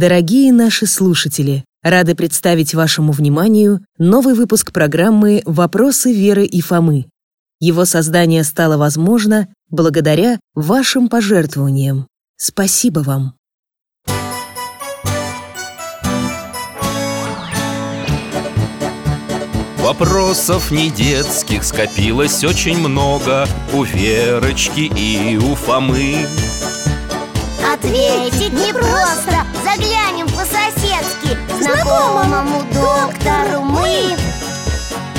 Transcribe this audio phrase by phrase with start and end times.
[0.00, 7.06] Дорогие наши слушатели, рады представить вашему вниманию новый выпуск программы «Вопросы Веры и Фомы».
[7.58, 12.06] Его создание стало возможно благодаря вашим пожертвованиям.
[12.36, 13.34] Спасибо вам!
[19.78, 26.24] Вопросов не детских скопилось очень много У Верочки и у Фомы
[27.74, 29.37] Ответить непросто,
[31.68, 34.16] Знакомому доктору мы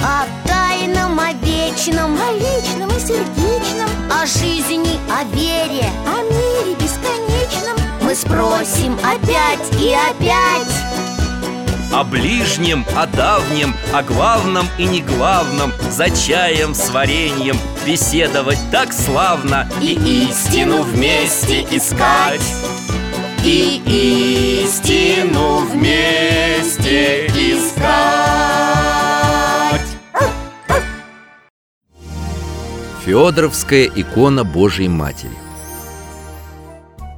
[0.04, 7.78] О тайном, о вечном О личном и сердечном О жизни, о вере О мире бесконечном.
[8.02, 10.74] Мы спросим опять и опять.
[11.94, 18.92] О ближнем, о давнем, о главном и не главном За чаем с вареньем беседовать так
[18.92, 19.94] славно И
[20.30, 22.42] истину вместе искать
[23.44, 27.80] И истину вместе искать.
[33.06, 35.32] Федоровская икона Божьей Матери.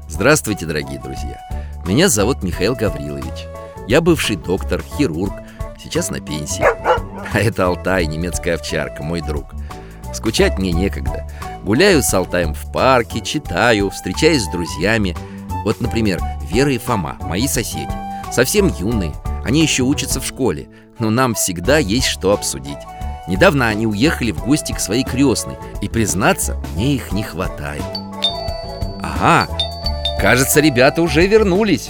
[0.08, 1.40] Здравствуйте, дорогие друзья!
[1.86, 3.48] Меня зовут Михаил Гаврилович.
[3.88, 5.34] Я бывший доктор, хирург,
[5.82, 6.64] сейчас на пенсии.
[6.64, 9.46] А это Алтай, немецкая овчарка, мой друг.
[10.14, 11.28] Скучать мне некогда.
[11.64, 15.16] Гуляю с Алтаем в парке, читаю, встречаюсь с друзьями
[15.64, 17.90] Вот, например, Вера и Фома, мои соседи.
[18.32, 22.78] Совсем юные, они еще учатся в школе Но нам всегда есть что обсудить.
[23.28, 27.84] Недавно они уехали в гости к своей крестной И, признаться, мне их не хватает.
[29.04, 29.48] Ага,
[30.20, 31.90] кажется, ребята уже вернулись.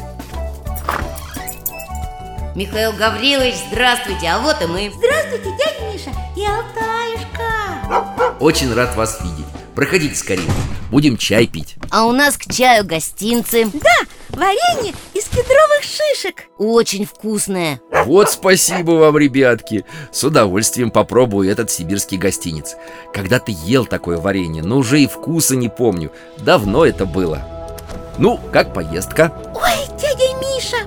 [2.56, 4.92] Михаил Гаврилович, здравствуйте, а вот и мы.
[4.94, 8.36] Здравствуйте, дядя Миша и Алтаюшка.
[8.40, 10.50] Очень рад вас видеть Проходите скорее,
[10.92, 11.76] будем чай пить.
[11.90, 13.66] А у нас к чаю гостинцы.
[13.74, 13.96] Да,
[14.30, 16.48] варенье из кедровых шишек.
[16.58, 17.80] Очень вкусное.
[18.06, 19.86] Вот спасибо вам, ребятки.
[20.12, 22.76] С удовольствием попробую этот сибирский гостиниц
[23.14, 26.12] Когда-то ел такое варенье, но уже и вкуса не помню.
[26.38, 27.48] Давно это было.
[28.18, 29.34] Ну, как поездка?
[29.56, 30.78] Ой, дядя Миша,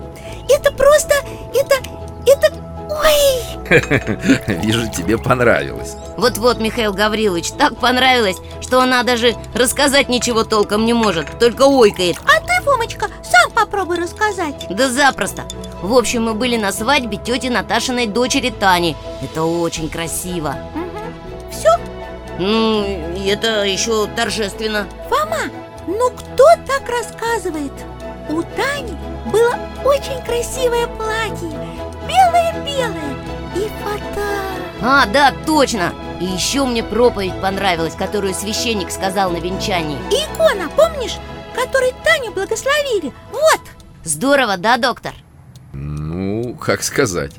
[0.49, 1.15] это просто,
[1.55, 1.77] это,
[2.27, 2.53] это,
[3.05, 3.45] ой!
[4.63, 5.97] Вижу, тебе понравилось.
[6.17, 12.17] Вот-вот, Михаил Гаврилович, так понравилось, что она даже рассказать ничего толком не может Только ойкает.
[12.25, 14.67] А ты, Фомочка, сам попробуй рассказать.
[14.71, 15.45] Да запросто.
[15.83, 18.97] В общем, мы были на свадьбе тети Наташиной дочери Тани.
[19.23, 20.57] Это очень красиво.
[21.51, 21.69] Все,
[22.39, 22.85] Ну,
[23.27, 24.87] это еще торжественно.
[25.09, 25.51] Фома,
[25.87, 27.73] ну кто так рассказывает?
[28.29, 28.97] У Тани
[29.31, 31.51] было очень красивое платье
[32.15, 33.17] Белое-белое
[33.57, 34.27] и фата
[34.83, 40.71] А, да, точно И еще мне проповедь понравилась, которую священник сказал на венчании И икона,
[40.77, 41.17] помнишь,
[41.55, 43.13] которой Таню благословили?
[43.33, 43.61] Вот,
[44.05, 45.13] Здорово, да, доктор?
[45.73, 47.33] Ну, как сказать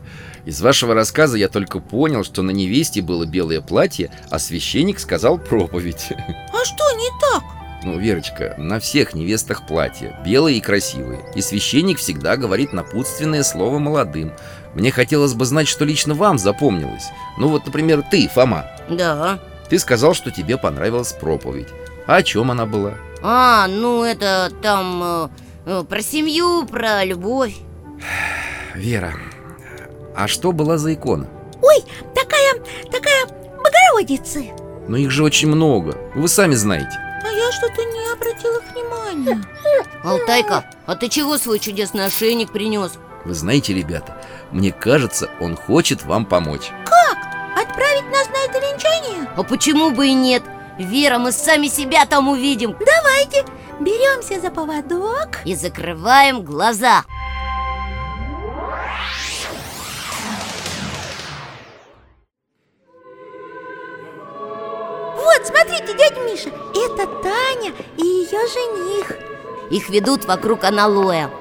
[0.46, 5.40] из вашего рассказа я только понял, что на невесте было белое платье, а священник сказал
[5.40, 6.10] проповедь.
[6.12, 7.44] а что не так?
[7.84, 11.22] Ну, Верочка, на всех невестах платья, белые и красивые.
[11.36, 14.34] И священник всегда говорит напутственное слово молодым.
[14.76, 17.06] Мне хотелось бы знать, что лично вам запомнилось.
[17.38, 18.66] Ну вот, например, ты, Фома.
[18.90, 21.70] Да Ты сказал, что тебе понравилась проповедь.
[22.08, 22.94] А о чем она была?
[23.24, 25.30] А, ну это там э,
[25.66, 27.56] э, про семью, про любовь
[28.76, 29.14] Вера,
[30.16, 31.28] а что была за икона?
[31.62, 32.62] Ой, такая,
[32.92, 33.26] такая
[33.58, 34.52] Богородицы
[34.88, 39.44] Ну их же очень много, вы сами знаете А я что-то не обратила внимания
[40.04, 43.00] Алтайка, а ты чего свой чудесный ошейник принес?
[43.26, 44.22] Вы знаете, ребята,
[44.52, 46.72] мне кажется, он хочет вам помочь.
[47.56, 49.28] Отправить нас на это венчание?
[49.36, 50.44] А почему бы и нет?
[50.78, 52.74] Вера, мы сами себя там увидим.
[52.74, 53.46] Давайте,
[53.80, 55.40] беремся за поводок.
[55.44, 57.04] И закрываем глаза.
[65.16, 69.12] Вот, смотрите, дядя Миша, это Таня и ее жених.
[69.72, 71.32] Их ведут вокруг аналоя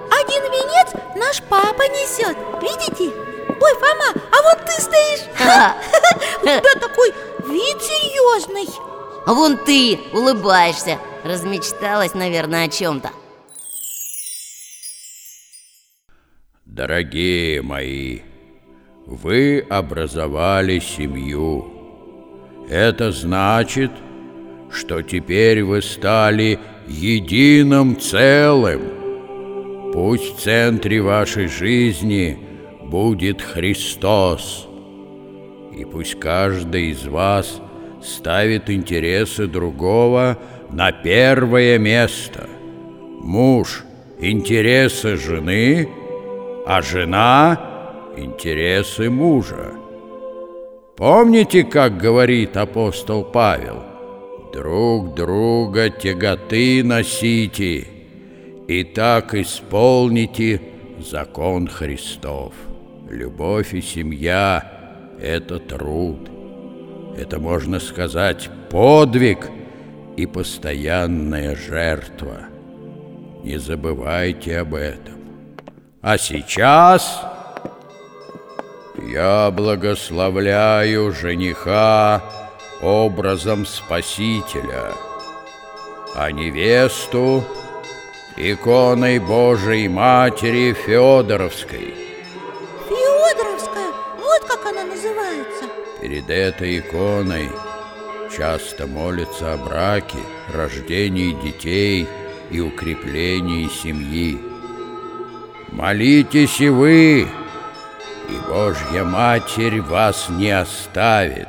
[1.17, 3.15] наш папа несет, видите?
[3.49, 5.77] Ой, Фома, а вот ты стоишь Ха.
[6.43, 7.13] У тебя такой
[7.49, 8.69] вид серьезный
[9.27, 13.11] А вон ты улыбаешься Размечталась, наверное, о чем-то
[16.65, 18.23] Дорогие мои,
[19.07, 21.71] вы образовали семью.
[22.69, 23.93] Это значит,
[24.73, 26.59] что теперь вы стали
[26.89, 29.04] единым целым.
[29.95, 32.37] Пусть в центре вашей жизни
[32.83, 34.67] будет Христос.
[35.73, 37.63] И пусть каждый из вас
[38.03, 40.37] ставит интересы другого
[40.69, 42.49] на первое место.
[43.21, 43.85] Муж
[44.19, 45.89] интересы жены,
[46.67, 47.61] а жена–
[48.17, 49.75] интересы мужа.
[50.97, 53.85] Помните, как говорит апостол Павел?
[54.53, 57.94] Друг друга тяготы носите,
[58.69, 60.61] и так исполните
[60.99, 62.55] закон Христов.
[63.11, 66.31] Любовь и семья– это труд.
[67.17, 69.51] Это, можно сказать, подвиг
[70.17, 72.47] и постоянная жертва.
[73.45, 75.15] Не забывайте об этом.
[76.01, 77.23] А сейчас
[79.11, 82.23] я благословляю жениха
[82.83, 84.93] образом Спасителя,
[86.15, 87.45] а невесту
[88.37, 91.95] иконой Божией Матери Федоровской.
[92.89, 95.65] Феодоровская, вот как она называется
[96.01, 97.49] Перед этой иконой
[98.37, 100.19] часто молятся о браке,
[100.53, 102.09] рождении детей
[102.51, 104.41] и укреплении семьи.
[105.71, 111.49] Молитесь и вы, и Божья Матерь вас не оставит.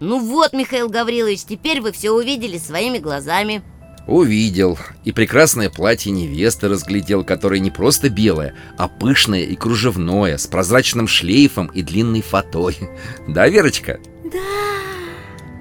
[0.00, 3.62] Ну вот, Михаил Гаврилович, теперь вы все увидели своими глазами.
[4.06, 4.78] Увидел.
[5.04, 11.06] И прекрасное платье невесты разглядел Которое не просто белое, а пышное и кружевное С прозрачным
[11.06, 12.78] шлейфом и длинной фатой.
[13.28, 14.00] Да, Верочка?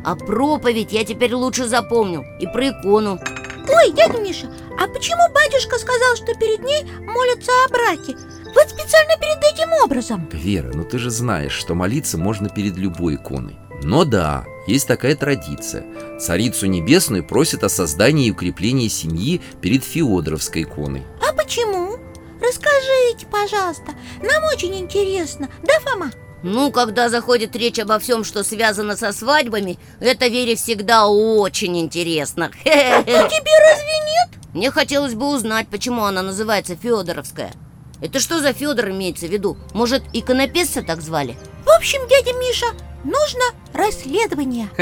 [0.06, 3.20] А проповедь я теперь лучше запомнил И про икону.
[3.68, 4.50] Ой, дядя Миша,
[4.80, 8.16] а почему батюшка сказал, что перед ней молятся о браке?
[8.56, 10.28] Вот специально перед этим образом.
[10.32, 15.16] Вера, ну ты же знаешь, что молиться можно перед любой иконой Но да, есть такая
[15.16, 15.86] традиция
[16.20, 21.98] Царицу Небесную просят о создании и укреплении семьи перед Феодоровской иконой А почему?
[22.42, 26.12] Расскажите, пожалуйста, нам очень интересно, да, Фома?
[26.42, 32.52] Ну, когда заходит речь обо всем, что связано со свадьбами Это Вере всегда очень интересно
[32.66, 34.30] А тебе разве нет?
[34.54, 37.54] Мне хотелось бы узнать, почему она называется Федоровская
[38.02, 39.58] Это что за Федор имеется в виду?
[39.74, 41.36] Может, иконописца так звали?
[41.66, 42.68] В общем, дядя Миша,
[43.04, 43.44] нужно
[43.74, 44.70] расследование.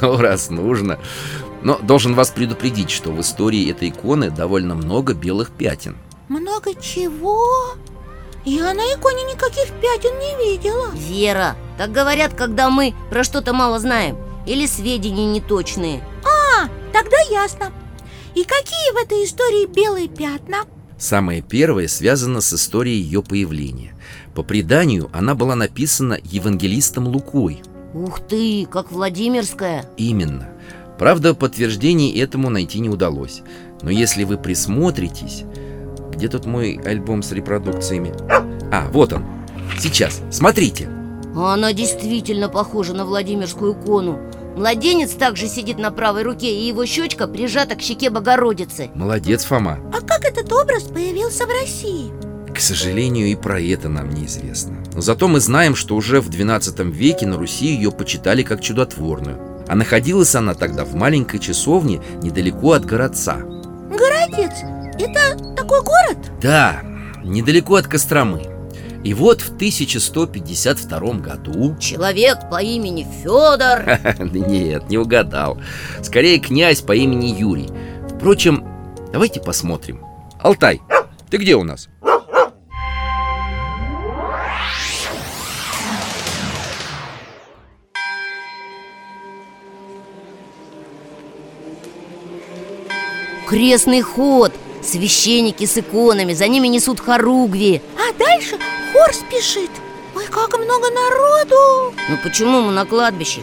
[0.00, 0.98] Ну, раз нужно.
[1.62, 5.96] Но должен вас предупредить, что в истории этой иконы довольно много белых пятен.
[6.28, 7.76] Много чего?
[8.44, 10.90] Я на иконе никаких пятен не видела.
[10.94, 14.16] Вера, так говорят, когда мы про что-то мало знаем
[14.46, 16.02] Или сведения неточные.
[16.24, 17.72] А, тогда ясно.
[18.34, 20.64] И какие в этой истории белые пятна?
[21.02, 23.92] Самое первое связано с историей ее появления.
[24.36, 27.60] По преданию, она была написана евангелистом Лукой.
[27.92, 29.84] Ух ты, как Владимирская!
[29.96, 30.50] Именно.
[31.00, 33.42] Правда, подтверждений этому найти не удалось.
[33.82, 35.42] Но если вы присмотритесь
[36.12, 38.14] Где тут мой альбом с репродукциями?
[38.70, 39.24] А, вот он.
[39.80, 40.88] Сейчас, смотрите.
[41.34, 44.20] Она действительно похожа на Владимирскую икону
[44.56, 48.90] Младенец также сидит на правой руке И его щечка прижата к щеке Богородицы.
[48.94, 49.78] Молодец, Фома.
[49.92, 52.12] А как этот образ появился в России?
[52.54, 54.76] К сожалению, и про это нам неизвестно.
[54.94, 59.64] Но зато мы знаем, что уже в XII веке на Руси ее почитали как чудотворную.
[59.68, 63.38] А находилась она тогда в маленькой часовне недалеко от городца.
[63.38, 64.52] Городец,
[64.98, 66.18] это такой город?
[66.42, 66.82] Да,
[67.24, 68.51] недалеко от Костромы
[69.04, 73.98] И вот в 1152 году Человек по имени Федор
[74.32, 75.58] Нет, не угадал.
[76.02, 77.68] Скорее князь по имени Юрий.
[78.14, 78.64] Впрочем,
[79.12, 80.04] давайте посмотрим.
[80.40, 80.80] Алтай,
[81.30, 81.88] ты где у нас?
[93.48, 94.52] Крестный ход.
[94.82, 96.32] Священники с иконами.
[96.32, 97.82] За ними несут хоругви.
[97.96, 98.56] А дальше
[99.02, 99.70] хор спешит.
[100.14, 101.94] Ой, как много народу.
[102.08, 103.40] Ну почему мы на кладбище?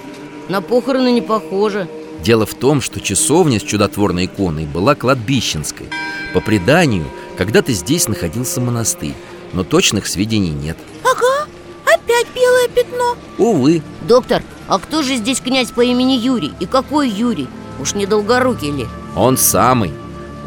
[0.47, 1.87] На похороны не похоже.
[2.23, 5.87] Дело в том, что часовня с чудотворной иконой была кладбищенской.
[6.33, 7.05] По преданию,
[7.37, 9.15] когда-то здесь находился монастырь
[9.53, 10.77] Но точных сведений нет.
[11.03, 11.47] Ага,
[11.85, 13.15] опять белое пятно.
[13.37, 16.53] Увы, Доктор, а кто же здесь князь по имени Юрий?
[16.59, 17.47] И какой Юрий?
[17.79, 18.87] Уж не долгорукий ли?
[19.15, 19.91] он самый.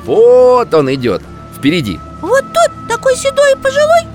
[0.05, 1.23] Вот он идет,
[1.57, 1.99] впереди.
[2.21, 4.12] Вот тот такой седой и пожилой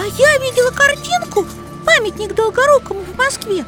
[0.00, 1.46] А я видела картинку
[1.84, 3.66] Памятник Долгорукому в Москве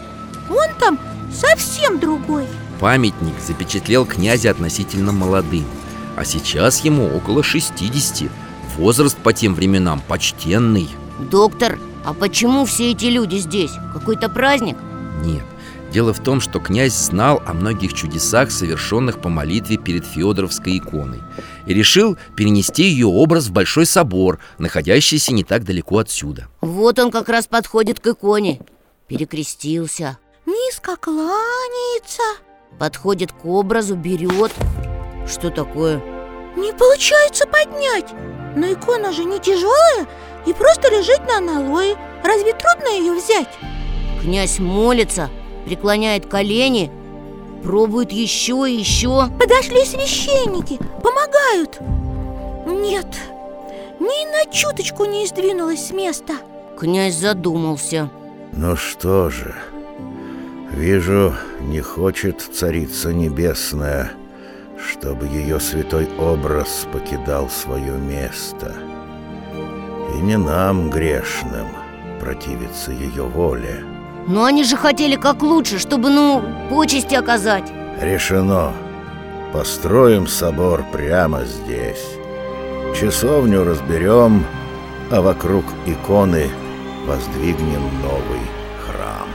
[0.48, 0.98] Он там
[1.30, 2.46] совсем другой
[2.80, 5.66] Памятник запечатлел князя относительно молодым
[6.16, 8.30] А сейчас ему около 60
[8.78, 10.88] Возраст по тем временам почтенный
[11.30, 13.72] Доктор, а почему все эти люди здесь?
[13.92, 14.78] Какой-то праздник?
[15.22, 15.44] Нет,
[15.92, 21.20] дело в том, что князь знал о многих чудесах, совершенных по молитве перед Феодоровской иконой
[21.66, 26.48] И решил перенести ее образ в Большой собор, находящийся не так далеко отсюда.
[26.60, 28.60] Вот он как раз подходит к иконе.
[29.06, 30.18] Перекрестился.
[30.46, 32.22] Низко кланяется.
[32.78, 34.50] Подходит к образу, берет.
[35.28, 35.98] Что такое?
[36.56, 38.12] Не получается поднять.
[38.56, 40.06] Но икона же не тяжелая
[40.46, 41.96] и просто лежит на аналое.
[42.24, 43.48] Разве трудно ее взять?
[44.22, 45.30] Князь молится,
[45.64, 46.90] преклоняет колени
[47.62, 51.78] Пробует еще и еще Подошли священники, помогают
[52.66, 53.06] Нет,
[54.00, 56.34] ни на чуточку не сдвинулась с места
[56.78, 58.10] Князь задумался
[58.52, 59.54] Ну что же,
[60.72, 64.12] вижу, не хочет Царица Небесная,
[64.76, 68.74] чтобы ее святой образ покидал свое место.
[70.14, 71.68] И не нам, грешным,
[72.20, 73.84] противиться ее воле.
[74.26, 78.72] Но они же хотели как лучше, чтобы, ну, почести оказать Решено.
[79.52, 82.04] Построим собор прямо здесь.
[82.98, 84.44] Часовню разберем,
[85.10, 86.48] а вокруг иконы
[87.06, 88.40] воздвигнем новый
[88.84, 89.28] храм.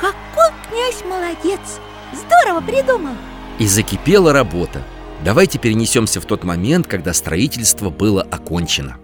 [0.00, 1.80] Какой князь молодец!
[2.12, 3.14] Здорово придумал!
[3.58, 4.82] И закипела работа
[5.24, 8.98] Давайте перенесемся в тот момент, когда строительство было окончено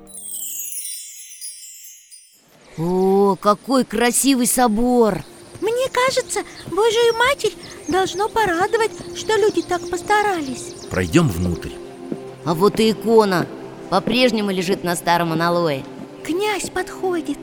[3.35, 5.25] О, какой красивый собор!
[5.61, 7.55] Мне кажется, Божию Матерь
[7.88, 10.75] должно порадовать, что люди так постарались.
[10.88, 11.71] Пройдем внутрь.
[12.45, 13.49] А вот и икона
[13.91, 15.83] По-прежнему лежит на старом аналое.
[16.23, 17.38] Князь подходит.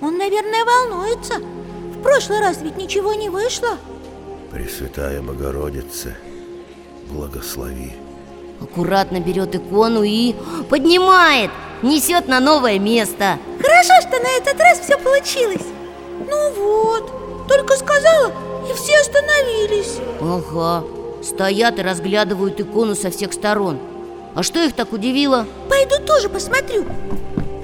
[0.00, 1.34] Он, наверное, волнуется.
[1.38, 3.78] В прошлый раз ведь ничего не вышло.
[4.50, 6.16] Пресвятая Богородица,
[7.08, 7.92] благослови.
[8.60, 10.34] Аккуратно берет икону и
[10.68, 11.52] поднимает
[11.82, 13.38] Несет на новое место.
[13.60, 15.66] Хорошо, что на этот раз все получилось.
[16.28, 18.32] Ну вот, только сказала,
[18.70, 19.98] и все остановились.
[20.20, 20.84] Ага,
[21.22, 23.80] стоят и разглядывают икону со всех сторон.
[24.34, 25.46] А что их так удивило?
[25.68, 26.84] Пойду тоже посмотрю.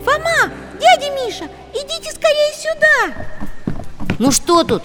[0.05, 3.77] Фома, дядя Миша, идите скорее сюда.
[4.19, 4.83] Ну что тут?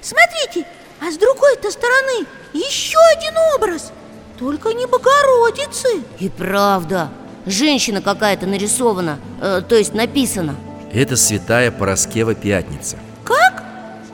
[0.00, 0.66] Смотрите,
[1.00, 3.92] а с другой-то стороны еще один образ
[4.38, 6.02] Только не Богородицы.
[6.20, 7.08] И правда,
[7.50, 10.54] женщина какая-то нарисована, э, то есть написана.
[10.92, 12.96] Это святая Пороскева Пятница.
[13.24, 13.62] Как?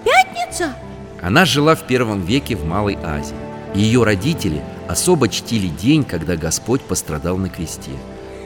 [0.04, 0.74] Пятница?
[1.22, 3.36] Она жила в первом веке в Малой Азии.
[3.74, 7.92] Ее родители особо чтили день, когда Господь пострадал на кресте.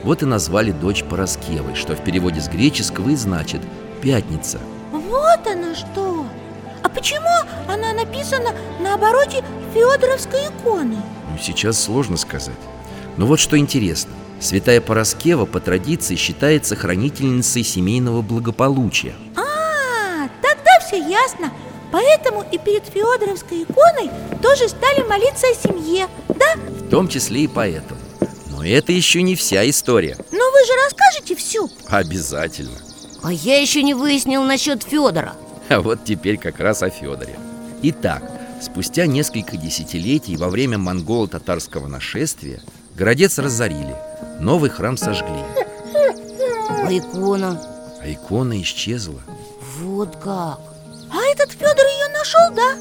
[0.03, 3.61] Вот и назвали дочь Пороскевой, что в переводе с греческого и значит
[4.01, 4.59] «пятница»
[4.91, 6.25] Вот оно что!
[6.81, 7.27] А почему
[7.67, 9.43] она написана на обороте
[9.73, 10.95] Федоровской иконы?
[10.95, 12.55] Ну, Сейчас сложно сказать.
[13.17, 19.13] Но вот что интересно Святая Пороскева по традиции считается хранительницей семейного благополучия.
[19.35, 21.51] А, тогда все ясно.
[21.91, 26.55] Поэтому и перед Федоровской иконой тоже стали молиться о семье, да?
[26.55, 27.99] В том числе и поэтому.
[28.51, 30.15] Но это еще не вся история.
[30.31, 32.77] Но вы же расскажете всю Обязательно.
[33.23, 35.33] А я еще не выяснил насчет Федора
[35.67, 37.37] А вот теперь как раз о Федоре
[37.81, 38.23] Итак,
[38.61, 42.61] спустя несколько десятилетий во время монголо-татарского нашествия
[42.95, 43.95] Городец разорили,
[44.39, 45.43] новый храм сожгли.
[46.69, 47.61] А икона?
[48.01, 49.21] А икона исчезла.
[49.79, 50.59] Вот как.
[51.11, 52.75] А этот Федор ее нашел, да?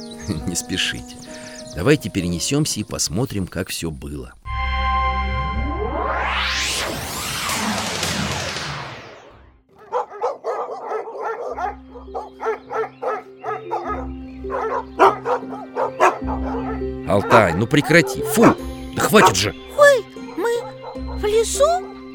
[0.47, 1.17] Не спешите.
[1.75, 4.33] Давайте перенесемся и посмотрим, как все было.
[17.09, 18.55] Алтай, ну прекрати, фу,
[18.95, 19.55] да хватит же.
[19.79, 20.05] Ой,
[21.19, 21.65] в лесу?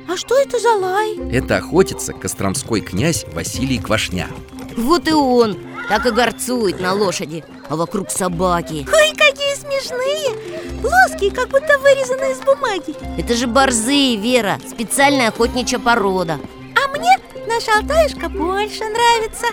[0.07, 1.17] А что это за лай?
[1.31, 4.27] Это охотится костромской князь Василий Квашня
[4.75, 5.57] Вот и он
[5.88, 12.33] Так и горцует на лошади А вокруг собаки Ой, какие смешные Плоские, как будто вырезанные
[12.33, 16.38] из бумаги Это же борзые, Вера Специальная охотничья порода
[16.75, 17.17] А мне
[17.48, 19.45] наша Алтаюшка больше нравится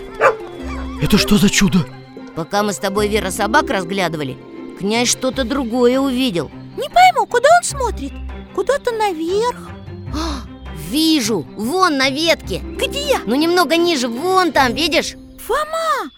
[1.01, 1.87] Это что за чудо?
[2.35, 4.37] Пока мы с тобой, Вера, собак разглядывали
[4.81, 8.13] Князь что-то другое увидел Не пойму, куда он смотрит?
[8.55, 9.59] Куда-то наверх.
[10.15, 10.43] А,
[10.91, 12.59] Вижу, вон на ветке.
[12.59, 13.19] Где?
[13.25, 15.15] Ну немного ниже, вон там, видишь?
[15.47, 16.11] Фома,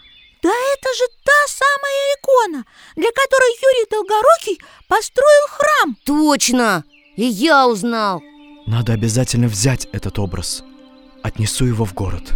[0.42, 2.64] да это же та самая икона,
[2.96, 4.58] для которой Юрий Долгорукий
[4.88, 5.96] построил храм.
[6.04, 6.84] Точно!
[7.16, 8.22] И я узнал.
[8.66, 10.64] Надо обязательно взять этот образ.
[11.22, 12.32] Отнесу его в город.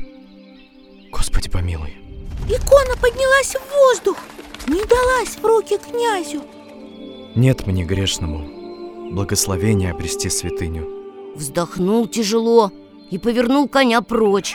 [1.11, 1.97] Господи помилуй.
[2.51, 4.19] Икона поднялась в воздух,
[4.67, 6.45] не далась в руки князю.
[7.35, 8.56] Нет мне грешному
[9.11, 10.89] Благословения обрести святыню
[11.35, 12.73] Вздохнул тяжело
[13.11, 14.55] и повернул коня прочь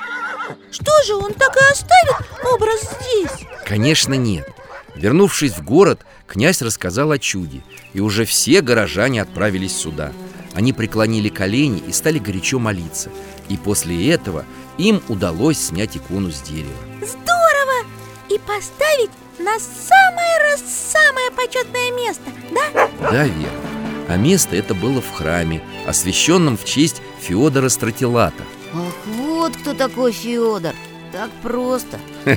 [0.72, 2.16] Что же, он так и оставит
[2.54, 3.48] образ здесь?
[3.66, 4.50] Конечно, нет
[4.96, 10.12] Вернувшись в город, князь рассказал о чуде И уже все горожане отправились сюда
[10.54, 13.10] Они преклонили колени и стали горячо молиться
[13.50, 14.46] И после этого
[14.78, 17.88] им удалось снять икону с дерева Здорово!
[18.30, 22.90] И поставить на самое раз самое почетное место, да?
[23.12, 23.71] Да, Вера.
[24.12, 28.44] А место это было в храме, освященном в честь Феодора Стратилата.
[28.74, 30.74] Ах, вот кто такой Федор
[31.14, 31.98] Так просто.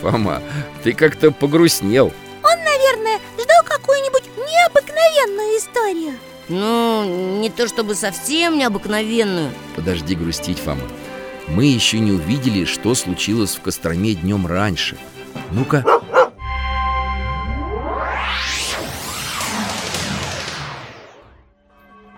[0.00, 0.42] Фома,
[0.82, 2.12] ты как-то погрустнел.
[2.42, 6.14] Он, наверное, ждал какую-нибудь необыкновенную историю.
[6.48, 9.52] Ну, не то чтобы совсем необыкновенную.
[9.76, 10.82] Подожди грустить, Фома.
[11.46, 14.96] Мы еще не увидели, что случилось в Костроме днем раньше.
[15.52, 15.84] Ну-ка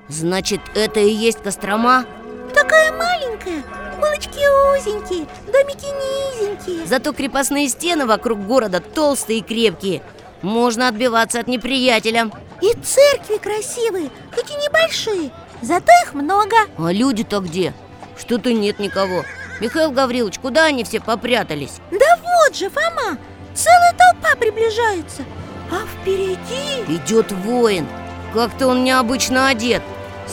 [0.08, 2.06] Значит, это и есть Кострома?
[2.54, 3.62] Такая маленькая,
[3.98, 4.40] улочки
[4.74, 6.86] узенькие, домики низенькие.
[6.86, 10.02] Зато крепостные стены вокруг города толстые и крепкие.
[10.40, 12.30] Можно отбиваться от неприятеля.
[12.62, 16.56] И церкви красивые, хоть и небольшие, зато их много.
[16.78, 17.74] А люди-то где?
[18.18, 19.24] Что-то нет никого.
[19.60, 21.80] Михаил Гаврилович, куда они все попрятались?
[21.90, 23.18] Да вот же, Фома,
[23.54, 25.22] целая толпа приближается.
[25.70, 26.82] А впереди...
[26.88, 27.86] Идет воин.
[28.32, 29.82] Как-то он необычно одет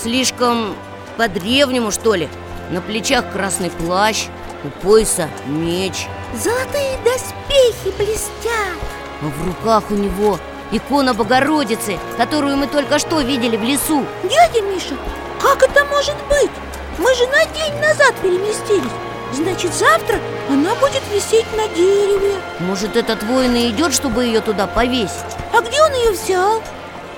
[0.01, 0.75] Слишком
[1.17, 2.29] по-древнему, что ли?
[2.71, 4.25] На плечах красный плащ
[4.63, 6.07] У пояса меч.
[6.33, 8.79] Золотые доспехи блестят.
[9.21, 10.39] А в руках у него
[10.71, 14.05] икона Богородицы Которую мы только что видели в лесу.
[14.23, 14.95] Дядя Миша,
[15.41, 16.51] как это может быть?
[16.97, 18.91] Мы же на день назад переместились.
[19.33, 22.35] Значит, завтра она будет висеть на дереве.
[22.59, 25.35] Может, этот воин и идет, чтобы ее туда повесить?
[25.53, 26.61] А где он ее взял?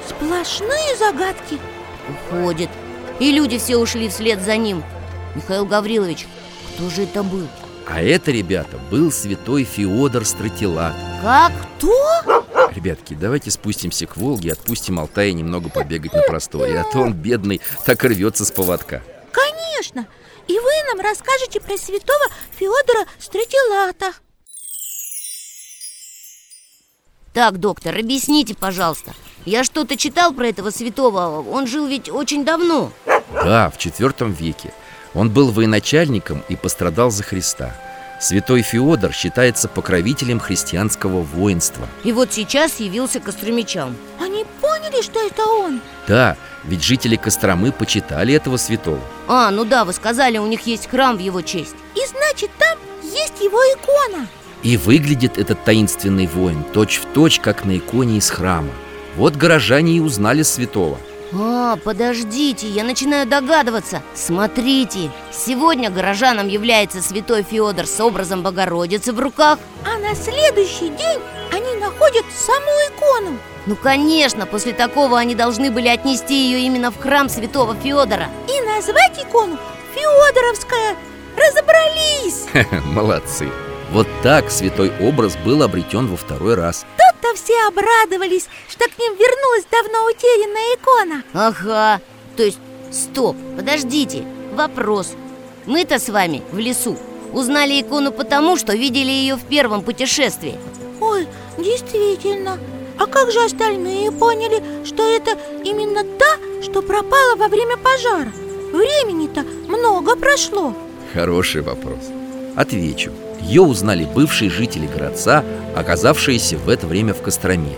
[0.07, 1.59] Сплошные загадки
[2.29, 2.69] Уходит
[3.19, 4.83] И люди все ушли вслед за ним
[5.35, 6.27] Михаил Гаврилович,
[6.73, 7.47] кто же это был?
[7.87, 11.53] А это, ребята, был святой Феодор Стратилат Как?
[11.77, 11.93] Кто?
[12.75, 17.13] Ребятки, давайте спустимся к Волге и отпустим Алтая немного побегать на просторе А то он,
[17.13, 20.07] бедный, так и рвется с поводка Конечно
[20.47, 22.25] И вы нам расскажете про святого
[22.57, 24.13] Феодора Стратилата
[27.33, 29.13] Так, доктор, объясните, пожалуйста
[29.47, 32.91] Я что-то читал про этого святого Он жил ведь очень давно.
[33.33, 34.73] Да, в IV веке.
[35.13, 37.73] Он был военачальником и пострадал за Христа.
[38.19, 41.87] Святой Феодор считается покровителем христианского воинства.
[42.03, 45.79] И вот сейчас явился костромичам Они поняли, что это он?
[46.09, 48.99] Да, ведь жители Костромы почитали этого святого.
[49.29, 51.75] А, ну да, вы сказали, у них есть храм в его честь.
[51.95, 54.27] И значит, там есть его икона.
[54.63, 58.73] И выглядит этот таинственный воин точь-в-точь, точь, как на иконе из храма
[59.17, 60.99] Вот горожане и узнали святого.
[61.33, 64.03] А, подождите, я начинаю догадываться.
[64.13, 69.57] Смотрите, сегодня горожанам является святой Феодор с образом Богородицы в руках.
[69.83, 71.19] А на следующий день
[71.51, 73.37] они находят саму икону.
[73.65, 78.27] Ну, конечно, после такого они должны были отнести ее именно в храм святого Феодора.
[78.47, 79.57] И назвать икону
[79.95, 80.95] Феодоровская
[81.35, 82.45] Разобрались!
[82.85, 83.49] Молодцы.
[83.91, 86.85] Вот так святой образ был обретен во второй раз
[87.21, 91.23] Тут-то все обрадовались, что к ним вернулась давно утерянная икона.
[91.33, 92.01] Ага,
[92.35, 92.59] то есть,
[92.91, 95.13] стоп, подождите, вопрос.
[95.65, 96.97] Мы-то с вами в лесу
[97.33, 100.57] узнали икону потому, что видели ее в первом путешествии.
[101.01, 101.27] Ой,
[101.57, 102.59] действительно.
[102.97, 108.31] А как же остальные поняли, что это именно та, что пропала во время пожара?
[108.71, 110.73] Времени-то много прошло.
[111.13, 111.99] Хороший вопрос.
[112.55, 113.11] Отвечу
[113.47, 115.41] Ее узнали бывшие жители городца,
[115.73, 117.77] оказавшиеся в это время в Костроме.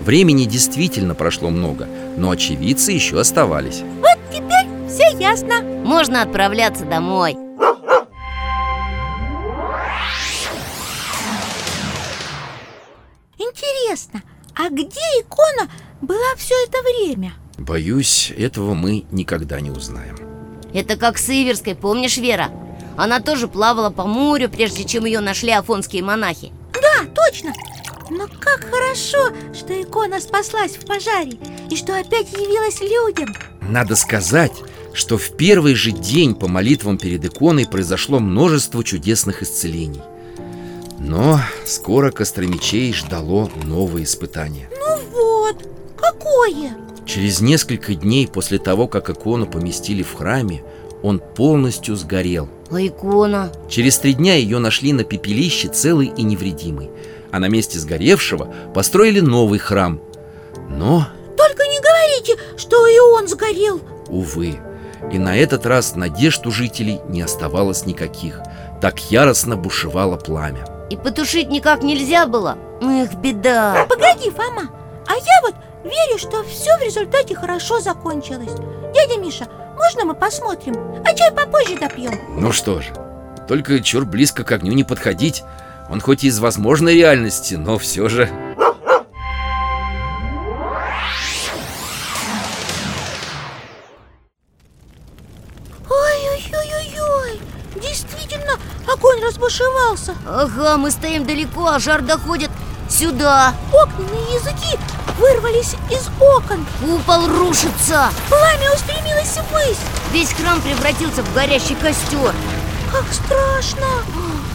[0.00, 3.82] Времени действительно прошло много, но очевидцы еще оставались.
[4.00, 5.62] Вот теперь все ясно.
[5.62, 7.36] Можно отправляться домой.
[13.38, 14.22] Интересно,
[14.56, 17.34] а где икона была все это время?
[17.56, 20.18] Боюсь, этого мы никогда не узнаем.
[20.74, 22.50] Это как с Иверской, помнишь, Вера?
[22.96, 26.52] Она тоже плавала по морю, прежде чем ее нашли афонские монахи.
[26.72, 27.52] Да, точно.
[28.10, 31.38] Но как хорошо, что икона спаслась в пожаре
[31.70, 33.34] И что опять явилась людям.
[33.62, 34.52] Надо сказать,
[34.92, 40.02] что в первый же день по молитвам перед иконой произошло множество чудесных исцелений.
[40.98, 44.70] Но скоро Костромичей ждало новое испытание.
[44.78, 46.76] Ну вот, какое?
[47.04, 50.62] Через несколько дней после того, как икону поместили в храме,
[51.04, 52.48] он полностью сгорел.
[52.70, 53.52] А икона?
[53.68, 56.90] Через три дня ее нашли на пепелище целой и невредимой
[57.30, 60.00] А на месте сгоревшего построили новый храм.
[60.70, 63.82] Но, Только не говорите, что и он сгорел.
[64.08, 64.58] Увы,
[65.12, 68.40] и на этот раз надежд у жителей не оставалось никаких.
[68.80, 70.64] Так яростно бушевало пламя.
[70.88, 72.56] И потушить никак нельзя было?
[72.80, 73.86] Эх, беда.
[73.90, 74.70] Погоди, Фома,
[75.06, 78.52] а я вот верю, что все в результате хорошо закончилось.
[78.94, 80.74] Дядя Миша, можно мы посмотрим?
[81.04, 82.18] А чай попозже допьем.
[82.40, 82.92] Ну что же,
[83.48, 85.42] только чур близко к огню не подходить.
[85.90, 88.30] Он хоть и из возможной реальности, но все же...
[95.90, 97.40] Ой-ой-ой-ой-ой!
[97.76, 98.54] Действительно,
[98.90, 100.14] огонь разбушевался.
[100.26, 102.50] Ага, мы стоим далеко, а жар доходит
[102.88, 103.52] сюда.
[103.72, 104.78] Огненные языки
[105.18, 106.66] вырвались из окон.
[106.80, 108.10] Купол рушится.
[108.28, 109.78] Пламя устремилось ввысь.
[110.12, 112.34] Весь храм превратился в горящий костер.
[112.92, 113.86] Как страшно.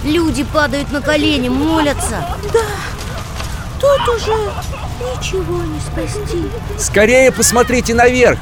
[0.03, 2.25] Люди падают на колени, молятся.
[2.53, 2.65] Да,
[3.79, 4.35] тут уже
[4.99, 6.49] ничего не спасти.
[6.77, 8.39] Скорее посмотрите наверх!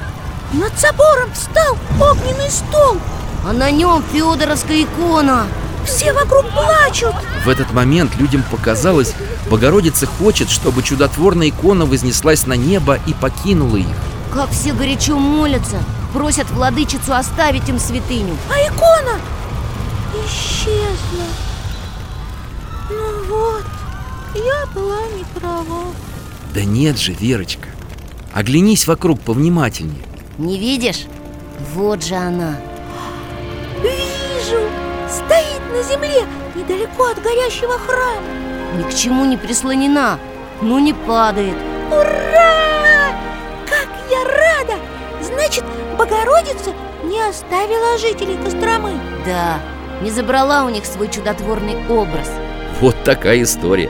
[0.54, 2.98] Над собором встал огненный стол.
[3.46, 5.48] А на нем Федоровская икона
[5.88, 9.14] Все вокруг плачут В этот момент людям показалось,
[9.50, 13.88] Богородица хочет, чтобы чудотворная икона вознеслась на небо и покинула их.
[14.34, 15.78] Как все горячо молятся
[16.14, 19.20] Просят владычицу оставить им святыню А икона
[20.26, 21.26] исчезла
[22.90, 23.66] Ну вот,
[24.36, 25.86] я была не права
[26.54, 27.70] Да нет же, Верочка.
[28.34, 30.04] Оглянись вокруг повнимательнее.
[30.38, 31.06] Не видишь?
[31.74, 32.58] Вот же она
[35.88, 38.22] земле недалеко от горящего храма
[38.78, 40.20] Ни к чему не прислонена,
[40.62, 41.56] но не падает
[41.92, 43.14] Ура!
[43.66, 44.80] Как я рада!
[45.22, 45.64] Значит,
[45.98, 46.74] Богородица
[47.04, 48.92] не оставила жителей Костромы
[49.26, 49.60] Да,
[50.02, 52.30] не забрала у них свой чудотворный образ
[52.80, 53.90] Вот такая история.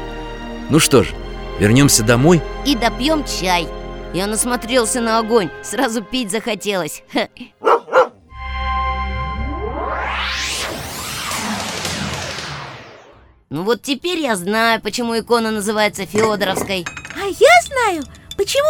[0.69, 1.13] Ну что ж,
[1.59, 2.41] вернемся домой.
[2.65, 3.67] И допьем чай
[4.13, 7.03] Я насмотрелся на огонь, сразу пить захотелось
[13.67, 18.03] вот теперь я знаю, почему икона называется Федоровской А я знаю,
[18.37, 18.65] почему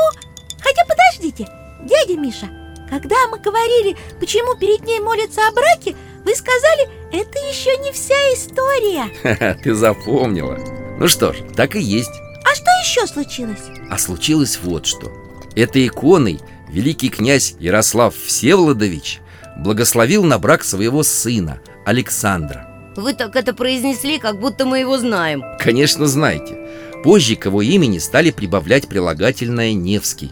[0.59, 1.47] Хотя подождите,
[1.83, 2.49] дядя Миша
[2.89, 8.15] Когда мы говорили, почему перед ней молятся о браке Вы сказали, это еще не вся
[8.33, 10.57] история Ха-ха, Ты запомнила.
[10.99, 12.19] Ну что ж, так и есть.
[12.43, 13.65] А что еще случилось?
[13.91, 15.11] А случилось вот что.
[15.55, 19.19] Этой иконой великий князь Ярослав Всеволодович
[19.57, 22.66] благословил на брак своего сына Александра.
[22.97, 26.57] Вы так это произнесли, как будто мы его знаем Конечно, знаете.
[27.03, 30.31] Позже к его имени стали прибавлять прилагательное «Невский».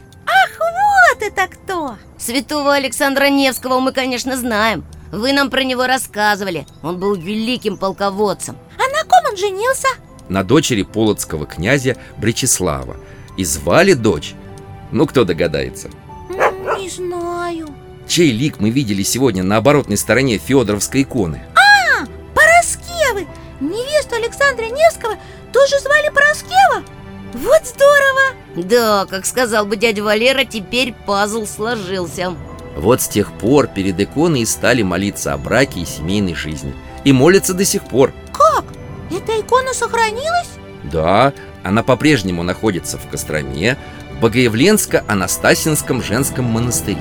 [0.60, 1.96] Вот это кто!
[2.18, 8.58] Святого Александра Невского мы, конечно, знаем Вы нам про него рассказывали Он был великим полководцем
[8.78, 9.88] А на ком он женился?
[10.28, 12.98] на дочери полоцкого князя Бречеслава.
[13.38, 14.34] И звали дочь,
[14.92, 15.90] ну кто догадается,
[16.80, 17.70] Не знаю
[18.08, 21.44] чей лик мы видели сегодня на оборотной стороне Федоровской иконы?
[23.96, 25.16] Невесту Александра Невского
[25.54, 26.84] тоже звали Пороскева?
[27.34, 28.36] Вот здорово!
[28.56, 32.34] Да, как сказал бы дядя Валера, теперь пазл сложился
[32.76, 36.74] Вот с тех пор перед иконой стали молиться о браке и семейной жизни.
[37.06, 38.14] И молятся до сих пор.
[38.34, 38.66] Как?
[39.12, 40.50] Эта икона сохранилась?
[40.84, 41.32] Да,
[41.64, 43.78] она по-прежнему находится в Костроме,
[44.18, 47.00] в Богоявленско-Анастасинском женском монастыре.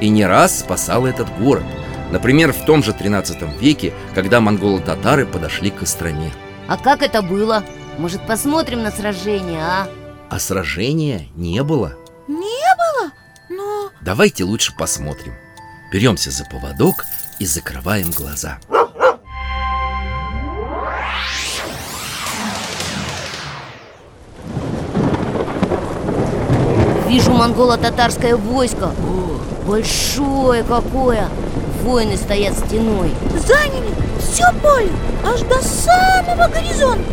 [0.00, 1.64] И не раз спасала этот город.
[2.10, 6.32] Например, в том же 13 веке, когда монголо-татары подошли к Костроме.
[6.66, 7.62] А как это было?
[7.98, 9.88] Может, посмотрим на сражение, а?
[10.28, 11.94] А сражения не было.
[12.26, 13.10] Не было?
[13.48, 15.34] Но Давайте лучше посмотрим.
[15.92, 17.04] Беремся за поводок
[17.38, 18.58] и закрываем глаза.
[27.08, 31.28] Вижу монголо-татарское войско О, Большое какое
[31.82, 33.10] Воины стоят стеной
[33.46, 33.88] заняли
[34.20, 34.90] все поле
[35.24, 37.04] аж до самого горизонта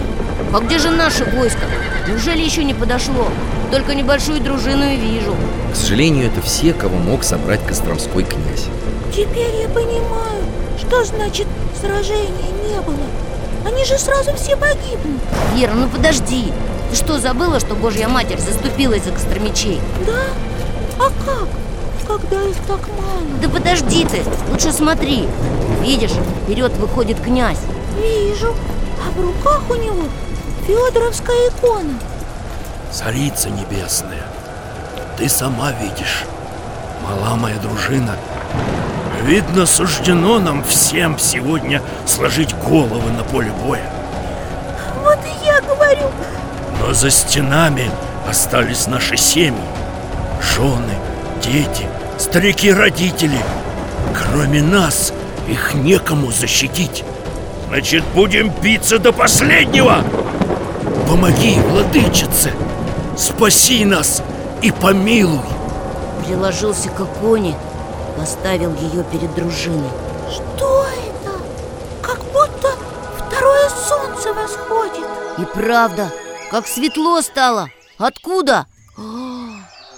[0.53, 1.62] А где же наше войско?
[2.08, 3.27] Неужели еще не подошло?
[3.71, 5.36] Только небольшую дружину и вижу
[5.71, 8.65] К сожалению, это все, кого мог собрать Костромской князь.
[9.13, 10.43] Теперь я понимаю,
[10.80, 11.47] что значит
[11.80, 12.97] сражения не было
[13.65, 15.21] Они же сразу все погибнут
[15.56, 16.51] Вера, ну подожди
[16.91, 19.80] Ты что, забыла, что Божья Матерь заступилась за костромичей?
[20.06, 21.06] Да?
[21.06, 21.47] А как?
[22.08, 23.28] Когда их так мало?
[23.41, 25.28] Да подожди ты, лучше смотри
[25.82, 27.60] Видишь, вперед выходит князь
[28.02, 28.56] Вижу,
[29.06, 30.06] а в руках у него
[30.65, 32.00] Федоровская икона
[32.91, 34.24] Царица небесная,
[35.17, 36.24] ты сама видишь,
[37.04, 38.15] мала моя дружина.
[39.24, 43.91] Видно, суждено нам всем сегодня сложить головы на поле боя.
[45.04, 46.10] Вот и я говорю,
[46.80, 47.91] Но за стенами
[48.28, 49.62] остались наши семьи,
[50.39, 50.93] жены,
[51.41, 53.39] дети, старики-родители.
[54.15, 55.13] Кроме нас,
[55.47, 57.03] их некому защитить.
[57.67, 60.03] Значит, будем биться до последнего.
[61.08, 62.51] Помоги, владычице,
[63.17, 64.21] спаси нас
[64.62, 65.39] и помилуй.
[66.25, 67.56] Приложился к иконе
[68.17, 69.89] Поставил ее перед дружиной
[70.30, 71.32] что это?
[72.01, 72.69] Как будто
[73.17, 76.12] второе солнце восходит И правда,
[76.51, 78.65] как светло стало Откуда?
[78.97, 79.01] А,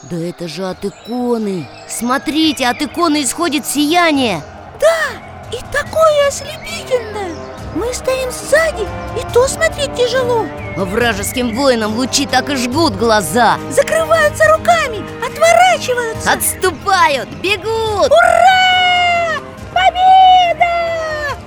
[0.03, 1.67] да это же от иконы
[1.99, 4.41] Смотрите, от иконы исходит сияние
[4.79, 7.35] Да, и такое ослепительное
[7.75, 8.87] Мы стоим сзади,
[9.19, 10.45] и то смотреть тяжело
[10.77, 19.41] А вражеским воинам лучи так и жгут глаза Закрываются руками, отворачиваются Отступают, бегут Ура!
[19.73, 21.37] Победа!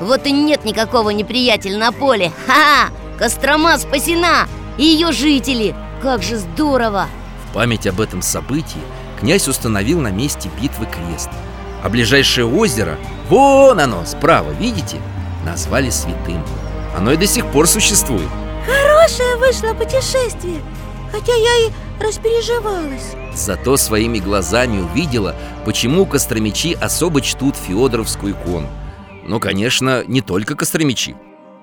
[0.00, 2.90] Вот и нет никакого неприятеля на поле Ха-ха!
[3.20, 4.48] Кострома спасена!
[4.78, 5.76] И ее жители!
[6.02, 7.06] Как же здорово!
[7.48, 8.82] В память об этом событии
[9.22, 11.30] князь установил на месте битвы крест.
[11.82, 14.96] А ближайшее озеро, вон оно, справа, видите?
[15.46, 16.42] Назвали святым.
[16.96, 18.28] Оно и до сих пор существует.
[18.66, 20.60] Хорошее вышло путешествие
[21.12, 23.14] Хотя я и распереживалась.
[23.34, 28.68] Зато своими глазами увидела, почему костромичи особо чтут Феодоровскую икону.
[29.24, 31.14] Ну, конечно, не только костромичи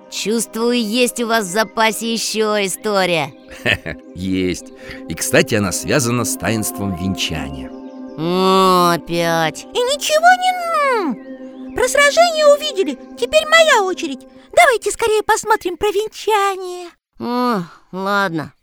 [0.10, 3.32] Чувствую, есть у вас в запасе еще история.
[4.16, 4.66] Есть.
[5.08, 7.70] И, кстати, она связана с таинством венчания.
[8.18, 9.66] О, опять.
[9.66, 11.76] И ничего не...
[11.76, 14.26] Про сражение увидели, теперь моя очередь.
[14.52, 16.90] Давайте скорее посмотрим про венчание.
[17.20, 18.54] О, ладно.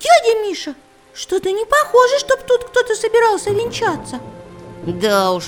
[0.00, 0.74] Дядя Миша,
[1.12, 4.18] что-то не похоже, чтоб тут кто-то собирался венчаться
[4.86, 5.46] Да уж,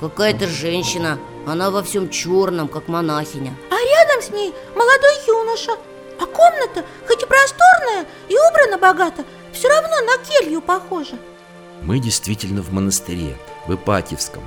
[0.00, 1.18] какая-то женщина.
[1.46, 3.54] Она во всем черном, как монахиня.
[3.70, 5.72] А рядом с ней молодой юноша.
[6.20, 11.16] А комната, хоть и просторная и убрана богато Все равно на келью похожа.
[11.82, 14.42] Мы действительно в монастыре, в Ипатьевском.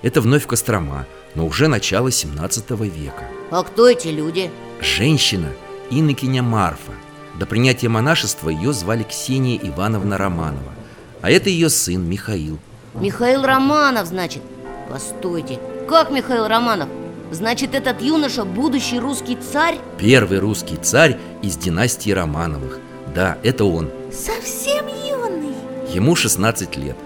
[0.00, 3.24] Это вновь Кострома, но уже начало 17 века.
[3.50, 4.50] А кто эти люди?
[4.80, 5.52] Женщина,
[5.90, 6.92] инокиня Марфа.
[7.38, 10.72] До принятия монашества ее звали Ксения Ивановна Романова.
[11.20, 12.58] А это ее сын Михаил
[12.94, 14.42] Михаил Романов, значит
[14.88, 16.88] Постойте, как Михаил Романов?
[17.30, 19.78] Значит, этот юноша будущий русский царь?
[19.98, 22.80] Первый русский царь из династии Романовых
[23.14, 25.54] Да, это он Совсем юный
[25.92, 26.96] Ему 16 лет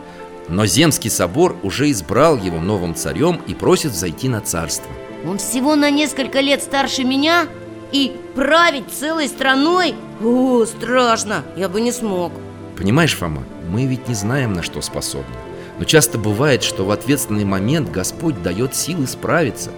[0.49, 4.91] Но Земский собор уже избрал его новым царем и просит взойти на царство
[5.27, 7.47] Он всего на несколько лет старше меня?
[7.91, 9.95] И править целой страной?
[10.23, 12.33] О, страшно, я бы не смог
[12.77, 15.35] Понимаешь, Фома, мы ведь не знаем, на что способны
[15.83, 19.73] Но часто бывает, что в ответственный момент Господь дает силы справиться.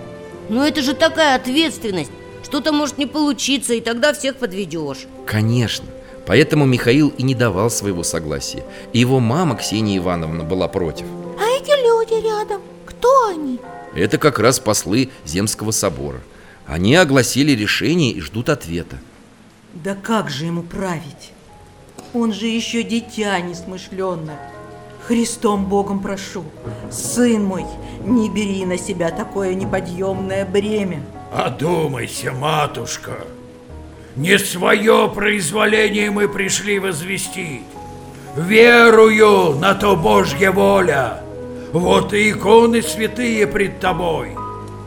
[0.50, 2.10] Но это же такая ответственность.
[2.42, 5.06] Что-то может не получиться, и тогда всех подведешь.
[5.24, 5.86] Конечно.
[6.26, 8.64] Поэтому Михаил и не давал своего согласия.
[8.92, 11.06] И его мама Ксения Ивановна была против.
[11.40, 13.58] А эти люди рядом, кто они?
[13.94, 16.20] Это как раз послы Земского собора.
[16.66, 18.98] Они огласили решение и ждут ответа.
[19.72, 21.32] Да как же ему править?
[22.12, 24.53] Он же еще дитя несмышленное
[25.06, 26.44] Христом Богом прошу,
[26.90, 27.66] сын мой,
[28.04, 31.02] не бери на себя такое неподъемное бремя.
[31.30, 33.18] Одумайся, матушка.
[34.16, 37.64] Не свое произволение мы пришли возвестить.
[38.34, 41.20] Верую на то Божья воля.
[41.72, 44.34] Вот и иконы святые пред тобой.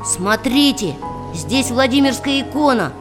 [0.03, 0.95] Смотрите,
[1.35, 2.91] здесь Владимирская икона.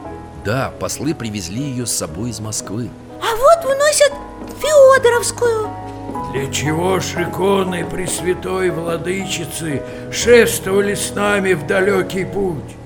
[0.44, 2.90] Да, послы привезли ее с собой из Москвы.
[3.22, 4.12] А вот выносят
[4.60, 5.70] Феодоровскую
[6.32, 12.76] Для чего ж иконы Пресвятой Владычицы Шествовали с нами в далекий путь?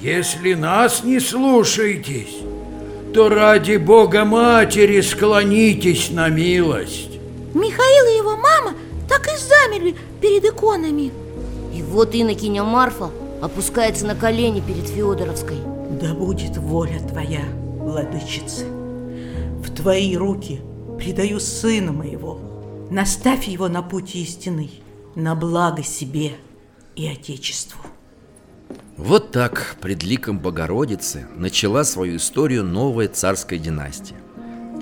[0.00, 2.36] Если нас не слушаетесь,
[3.14, 7.14] то ради Бога Матери склонитесь на милость.
[7.54, 8.74] Михаил и его мама
[9.08, 11.12] так и замерли перед иконами
[11.72, 15.58] И вот инокиня Марфа опускается на колени перед Феодоровской
[16.00, 17.44] Да будет воля твоя,
[17.78, 18.64] владычица
[19.62, 20.60] В твои руки
[20.98, 22.40] предаю сына моего.
[22.90, 24.82] Наставь его на путь истинный
[25.14, 26.32] На благо себе
[26.96, 27.80] и Отечеству.
[28.96, 34.16] Вот так пред ликом Богородицы начала свою историю новая царская династия.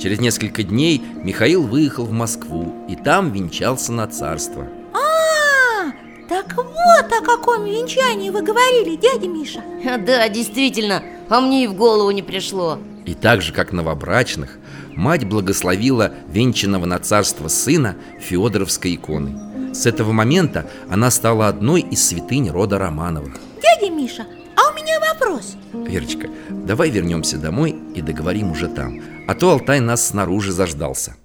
[0.01, 4.67] Через несколько дней Михаил выехал в Москву и там венчался на царство.
[4.93, 5.93] А,
[6.29, 9.63] так вот о каком венчании вы говорили, дядя Миша.
[10.07, 12.79] Да, действительно, а мне и в голову не пришло.
[13.05, 14.59] И так же, как новобрачных,
[14.95, 22.07] мать благословила венчанного на царство сына Феодоровской иконой С этого момента она стала одной из
[22.07, 23.35] святынь рода Романовых.
[23.61, 24.27] Дядя Миша,
[24.57, 25.57] а у меня вопрос.
[25.73, 31.17] Верочка, давай вернемся домой и договорим уже там А то Алтай нас снаружи заждался.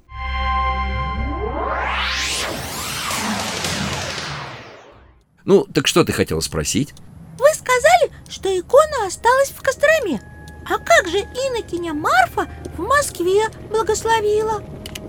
[5.46, 6.94] Ну, так что ты хотела спросить?
[7.40, 10.22] Вы сказали, что икона осталась в Костроме
[10.70, 14.62] А как же инокиня Марфа в Москве благословила?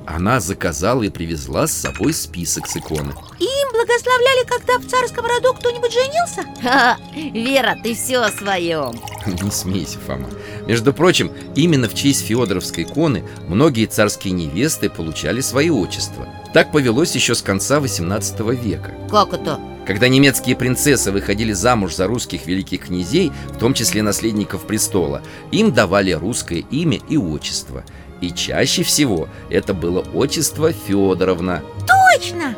[0.07, 5.27] Она заказала и привезла с собой список с иконы И им благословляли, когда в царском
[5.27, 6.44] роду кто-нибудь женился?
[6.62, 10.31] Ха, Вера, ты все о своем Не смейся, Фома
[10.66, 17.14] Между прочим, именно в честь Федоровской иконы Многие царские невесты получали свои отчества Так повелось
[17.14, 19.61] еще с конца 18 века Как это?
[19.88, 25.72] Когда немецкие принцессы выходили замуж за русских великих князей, в том числе наследников престола, им
[25.72, 27.85] давали русское имя и отчество.
[28.20, 31.62] И чаще всего это было отчество Федоровна.
[31.87, 32.55] Точно!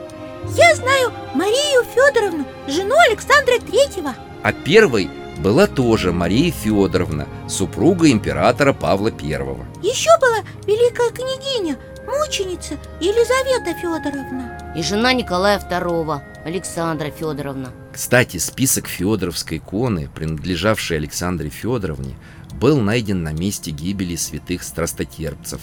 [0.57, 4.13] Я знаю Марию Федоровну, жену Александра Третьего
[4.43, 9.65] А первой была тоже Мария Федоровна, супруга императора Павла Первого.
[9.85, 11.77] Еще была великая княгиня,
[12.09, 21.51] мученица Елизавета Федоровна И жена Николая II, Александра Федоровна Кстати, список Федоровской иконы, принадлежавшей Александре
[21.51, 22.15] Федоровне,
[22.55, 25.61] был найден на месте гибели святых страстотерпцев.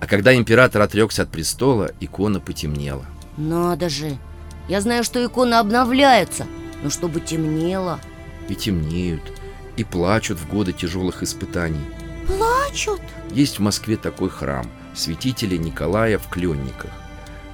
[0.00, 3.04] А когда император отрекся от престола, икона потемнела.
[3.36, 4.16] Надо же
[4.68, 6.46] Я знаю, что иконы обновляются
[6.82, 8.00] Но чтобы темнело
[8.48, 9.22] И темнеют,
[9.76, 11.84] и плачут в годы тяжелых испытаний.
[12.26, 13.00] Плачут
[13.32, 16.90] Есть в Москве такой храм святителя Николая в Кленниках.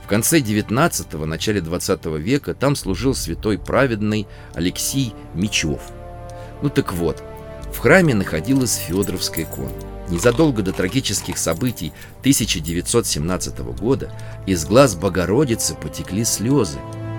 [0.07, 5.81] В конце 19-го, начале 20 века там служил святой праведный Алексий Мечев.
[6.63, 7.25] Ну так вот,
[7.75, 9.73] в храме находилась Федоровская икона.
[10.09, 14.13] Незадолго до трагических событий 1917 года
[14.47, 16.79] из глаз Богородицы потекли слезы.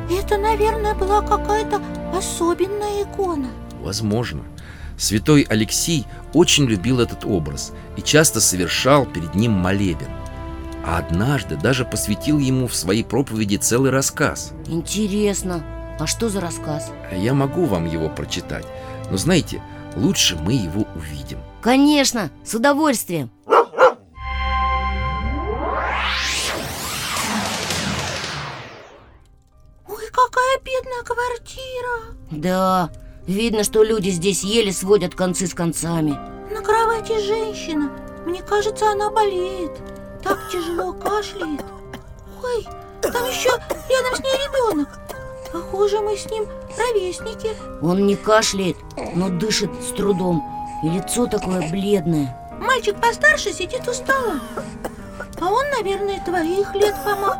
[0.10, 1.82] Это, наверное, была какая-то
[2.17, 3.50] особенная икона
[3.82, 4.45] Возможно.
[4.97, 10.08] Святой Алексий очень любил этот образ и часто совершал перед ним молебен.
[10.88, 14.54] А однажды даже посвятил ему в своей проповеди целый рассказ.
[14.67, 15.62] Интересно
[16.00, 16.91] А что за рассказ?
[17.12, 18.65] Я могу вам его прочитать,
[19.12, 19.62] но знаете,
[19.97, 21.39] лучше мы его увидим.
[21.62, 23.30] Конечно, с удовольствием
[29.88, 32.89] Ой, какая бедная квартира Да,
[33.26, 36.12] видно, что люди здесь еле сводят концы с концами
[36.54, 37.91] На кровати женщина
[38.26, 39.71] Мне кажется, она болеет
[40.27, 41.63] Так тяжело кашляет.
[42.43, 42.67] Ой,
[43.01, 43.49] там еще
[43.89, 44.89] рядом с ней ребенок
[45.53, 46.45] Похоже, мы с ним
[46.77, 47.49] ровесники.
[47.81, 48.75] Он не кашляет,
[49.15, 50.43] но дышит с трудом.
[50.83, 52.37] И лицо такое бледное.
[52.59, 54.41] Мальчик постарше сидит у стола.
[55.39, 57.37] А он, наверное, твоих лет, Фома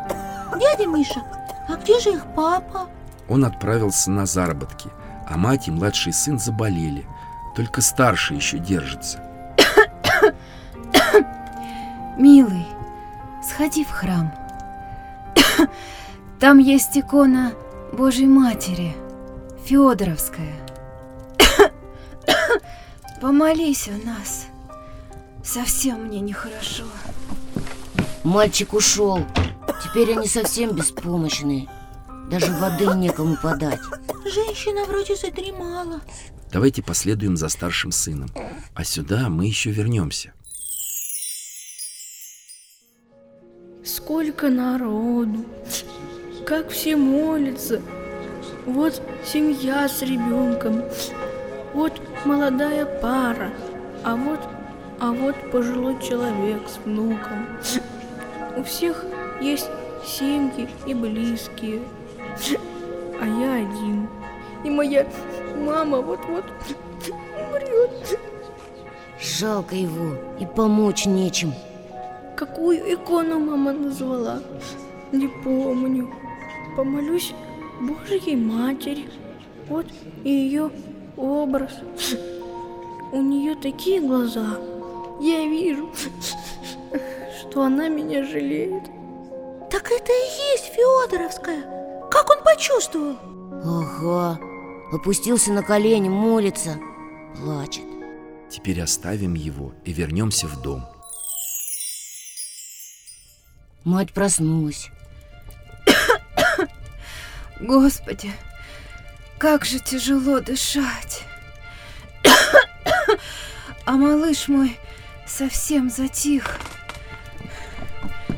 [0.58, 1.22] Дядя Миша,
[1.68, 2.88] а где же их папа?
[3.28, 4.88] Он отправился на заработки,
[5.28, 7.06] а мать и младший сын заболели.
[7.54, 9.22] Только старший еще держится.
[12.16, 12.66] Милый,
[13.48, 14.32] сходи в храм.
[16.40, 17.52] Там есть икона
[17.92, 18.94] Божьей Матери,
[19.64, 20.54] Федоровская.
[23.20, 24.46] Помолись о нас.
[25.42, 26.84] Совсем мне нехорошо.
[28.24, 29.24] Мальчик ушел
[29.82, 31.68] Теперь они совсем беспомощные
[32.28, 33.80] Даже воды некому подать
[34.24, 36.00] Женщина вроде задремала
[36.50, 38.30] Давайте последуем за старшим сыном.
[38.74, 40.32] А сюда мы еще вернемся.
[43.88, 45.46] Сколько народу,
[46.44, 47.80] как все молятся.
[48.66, 50.82] Вот семья с ребенком,
[51.72, 53.50] вот молодая пара,
[54.04, 54.40] а вот,
[55.00, 57.46] а вот пожилой человек с внуком.
[58.58, 59.06] У всех
[59.40, 59.70] есть
[60.04, 61.80] семьи и близкие,
[63.22, 64.06] а я один.
[64.64, 65.06] И моя
[65.64, 66.44] мама вот-вот
[67.38, 68.20] умрет.
[69.18, 71.54] Жалко его и помочь нечем
[72.38, 74.40] Какую икону мама назвала?
[75.10, 76.08] Не помню.
[76.76, 77.34] Помолюсь
[77.80, 79.08] Божьей Матери.
[79.68, 79.86] Вот
[80.22, 80.70] и ее
[81.16, 81.72] образ.
[83.10, 84.56] У нее такие глаза.
[85.20, 85.90] Я вижу,
[87.40, 88.84] что она меня жалеет.
[89.68, 91.62] Так это и есть Федоровская
[92.08, 93.16] Как он почувствовал?
[93.64, 94.38] Ага,
[94.92, 96.78] опустился на колени, молится,
[97.36, 97.84] плачет
[98.48, 100.84] Теперь оставим его и вернемся в дом.
[103.88, 104.90] Мать проснулась
[107.58, 108.30] Господи,
[109.38, 111.24] как же тяжело дышать.
[113.86, 114.78] А малыш мой
[115.26, 116.58] совсем затих.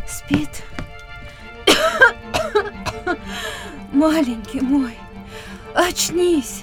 [0.08, 0.62] Спит.
[3.92, 4.96] Маленький мой,
[5.74, 6.62] очнись.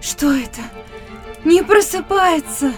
[0.00, 0.62] Что это?
[1.44, 2.72] Не просыпается.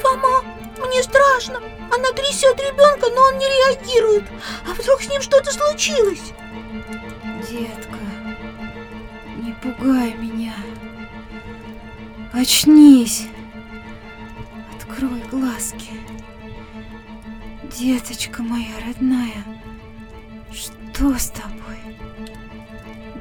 [0.00, 1.60] Фома, мне страшно
[1.92, 4.24] Она трясет ребенка, но он не реагирует
[4.68, 6.32] А вдруг с ним что-то случилось?
[7.48, 7.98] Детка,
[9.36, 10.54] не пугай меня.
[12.32, 13.28] Очнись.
[14.74, 15.92] Открой глазки.
[17.78, 19.44] Деточка моя родная,
[20.52, 21.78] что с тобой?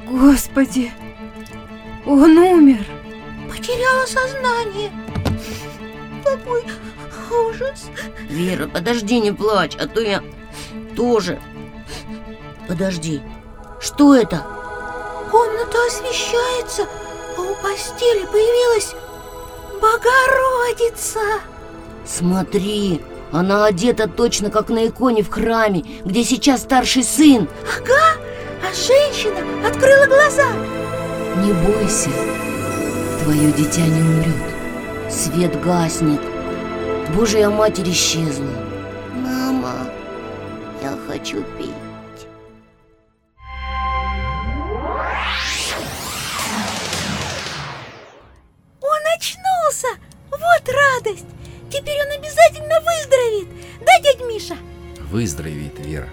[0.05, 0.91] Господи,
[2.05, 2.85] он умер.
[3.49, 4.91] Потеряла сознание.
[6.23, 6.63] Какой
[7.31, 7.89] ужас.
[8.29, 10.23] Вера, подожди, не плачь, а то я
[10.95, 11.39] тоже.
[12.67, 13.21] Подожди,
[13.79, 14.41] что это?
[15.31, 16.87] Комната освещается,
[17.37, 18.95] а у постели появилась
[19.81, 21.19] Богородица.
[22.05, 23.01] Смотри,
[23.31, 27.47] она одета точно как на иконе в храме, где сейчас старший сын.
[27.77, 28.19] Ага,
[28.63, 30.47] а женщина открыла глаза.
[31.43, 32.09] Не бойся,
[33.23, 35.11] твое дитя не умрет.
[35.11, 36.21] Свет гаснет.
[37.15, 38.51] Божья Матерь исчезла.
[39.13, 39.89] Мама,
[40.83, 41.69] я хочу пить.
[48.81, 49.87] Он очнулся!
[50.29, 51.25] Вот радость!
[51.69, 53.47] Теперь он обязательно выздоровеет!
[53.79, 54.57] Да, дядь Миша?
[55.09, 56.09] Выздоровеет Вера.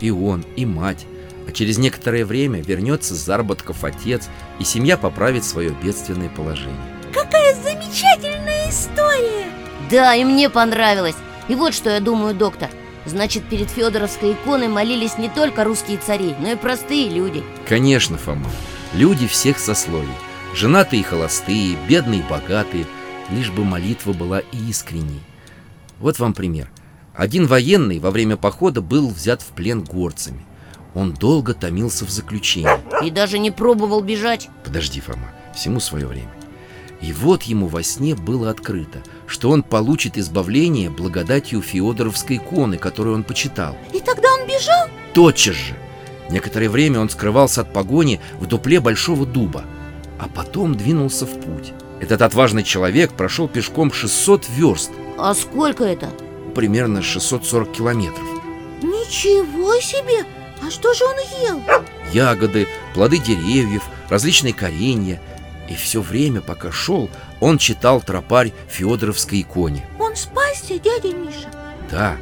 [0.00, 1.06] И он, и мать.
[1.48, 4.28] А через некоторое время вернется с заработков отец,
[4.58, 6.93] и семья поправит свое бедственное положение.
[9.90, 11.16] Да, и мне понравилось.
[11.48, 12.70] И вот что я думаю, доктор.
[13.06, 17.42] Значит, перед Федоровской иконой молились не только русские цари, но и простые люди.
[17.68, 18.46] Конечно, Фома.
[18.94, 20.08] Люди всех сословий.
[20.54, 22.86] Женатые и холостые, бедные и богатые.
[23.30, 25.20] Лишь бы молитва была искренней.
[25.98, 26.70] Вот вам пример.
[27.14, 30.44] Один военный во время похода был взят в плен горцами.
[30.94, 32.68] Он долго томился в заключении.
[33.04, 34.48] И даже не пробовал бежать.
[34.64, 36.30] Подожди, Фома, всему свое время.
[37.04, 43.14] И вот ему во сне было открыто, что он получит избавление благодатью Феодоровской иконы, которую
[43.16, 43.76] он почитал.
[43.92, 44.88] И тогда он бежал?
[45.12, 45.74] Тотчас же.
[46.30, 49.64] Некоторое время он скрывался от погони в дупле большого дуба,
[50.18, 51.74] а потом двинулся в путь.
[52.00, 56.08] Этот отважный человек прошел пешком 600 верст, А сколько это?
[56.54, 58.26] примерно 640 километров.
[58.80, 60.24] Ничего себе!
[60.66, 61.62] А что же он ел?
[62.14, 65.20] Ягоды, плоды деревьев, различные коренья.
[65.68, 67.08] И все время, пока шел,
[67.40, 69.86] он читал тропарь Федоровской иконе.
[69.98, 71.50] Он спасся, дядя Миша?
[71.90, 72.16] Да,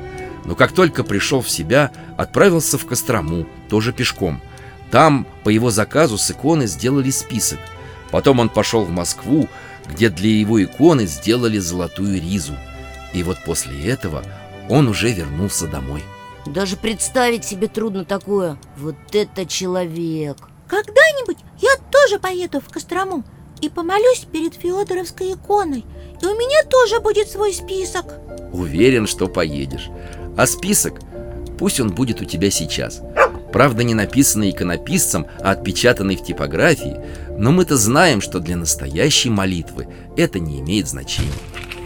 [0.45, 4.41] но как только пришел в себя, отправился в Кострому, тоже пешком.
[4.91, 7.59] Там по его заказу с иконы сделали список.
[8.11, 9.49] Потом он пошел в Москву,
[9.89, 12.55] где для его иконы сделали золотую ризу.
[13.13, 14.23] И вот после этого
[14.69, 16.03] он уже вернулся домой.
[16.47, 18.59] Даже представить себе трудно такое.
[18.77, 20.37] Вот это человек.
[20.73, 23.25] Когда-нибудь я тоже поеду в Кострому
[23.61, 25.85] и помолюсь перед Феодоровской иконой.
[26.23, 28.07] И у меня тоже будет свой список.
[28.55, 29.91] Уверен, что поедешь.
[30.35, 31.01] А список,
[31.59, 33.03] пусть он будет у тебя сейчас.
[33.53, 36.99] Правда, не написанный иконописцем, а отпечатанный в типографии,
[37.37, 41.29] но мы-то знаем, что для настоящей молитвы это не имеет значения.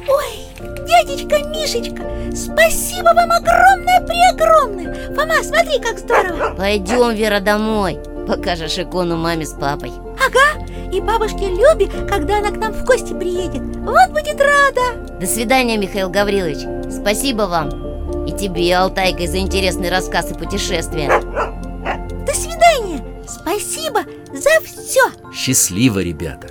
[0.07, 0.47] Ой,
[0.87, 9.47] дядечка Мишечка, спасибо вам огромное-преогромное Фома, смотри, как здорово Пойдем, Вера, домой Покажешь икону маме
[9.47, 9.93] с папой.
[10.25, 13.63] Ага, и бабушке Любе, когда она к нам в гости приедет.
[13.77, 15.19] Вот будет рада.
[15.21, 16.93] До свидания, Михаил Гаврилович.
[16.93, 18.27] Спасибо вам.
[18.27, 21.09] И тебе, Алтайка, за интересный рассказ и путешествия.
[21.09, 23.05] До свидания.
[23.29, 24.01] Спасибо
[24.33, 25.01] за все
[25.33, 26.49] Счастливо, ребята.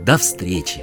[0.00, 0.82] До встречи